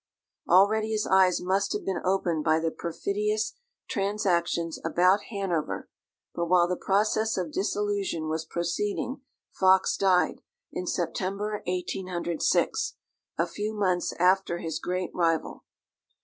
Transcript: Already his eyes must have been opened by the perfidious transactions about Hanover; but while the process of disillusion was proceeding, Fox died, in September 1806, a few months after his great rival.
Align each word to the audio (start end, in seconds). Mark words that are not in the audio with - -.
Already 0.49 0.93
his 0.93 1.05
eyes 1.05 1.39
must 1.39 1.73
have 1.73 1.85
been 1.85 2.01
opened 2.03 2.43
by 2.43 2.59
the 2.59 2.71
perfidious 2.71 3.53
transactions 3.87 4.79
about 4.83 5.25
Hanover; 5.29 5.89
but 6.33 6.47
while 6.47 6.67
the 6.67 6.75
process 6.75 7.37
of 7.37 7.51
disillusion 7.51 8.27
was 8.27 8.43
proceeding, 8.43 9.21
Fox 9.51 9.95
died, 9.95 10.41
in 10.71 10.87
September 10.87 11.61
1806, 11.67 12.95
a 13.37 13.45
few 13.45 13.75
months 13.75 14.11
after 14.13 14.57
his 14.57 14.79
great 14.79 15.11
rival. 15.13 15.65